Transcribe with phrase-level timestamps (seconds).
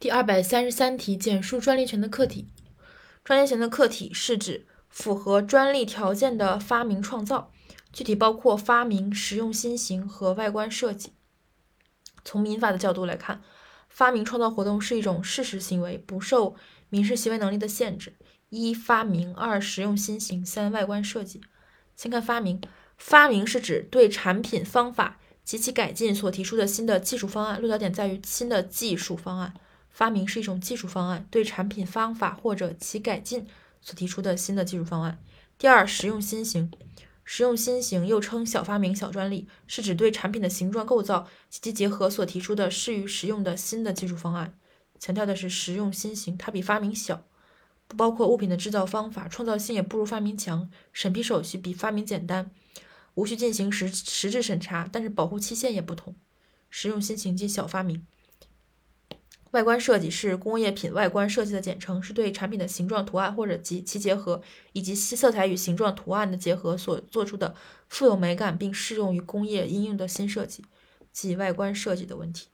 [0.00, 2.46] 第二百三十三题，简述专利权的客体。
[3.24, 7.50] 专利权的客体是指符合专利条件的发明创造，
[7.92, 11.14] 具体包括发明、实用新型和外观设计。
[12.24, 13.42] 从民法的角度来看，
[13.88, 16.54] 发明创造活动是一种事实行为，不受
[16.90, 18.14] 民事行为能力的限制。
[18.50, 21.40] 一、发明；二、实用新型；三、外观设计。
[21.96, 22.60] 先看发明，
[22.96, 27.60] 发明是指对产品方法及其改进所提出的新的技术方案。
[27.60, 29.52] 落脚点在于新的技术方案。
[29.98, 33.44] 发明是一种技术方案，对产品方法或者其改进
[33.82, 35.18] 所提出的新的技术方案。
[35.58, 36.70] 第二，实用新型，
[37.24, 44.56] 实用新型又称小发明、小专利，是指对产品的形状构造及其结合所提出的适于实用的新的技术方案。
[45.00, 47.24] 强调的是实用新型，它比发明小，
[47.88, 52.52] 不包括物品的制造方法，创造性也不如发明强，审批手续比发明简单，
[53.14, 56.14] 无需进行实实质审查，但是保护期限也不同。
[56.70, 58.06] 实用新型即小发明。
[59.52, 67.54] 外观设计是工业品外观设计的简称，是对产品的形状、图案或者及其结合，以及色彩与形状、图案的结合所做出的
[67.88, 70.64] 富有美感并适用于工业应用的新设计，
[71.12, 72.48] 即外观设计的问题。